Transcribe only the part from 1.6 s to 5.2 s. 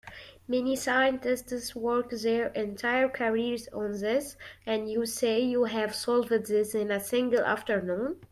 work their entire careers on this, and you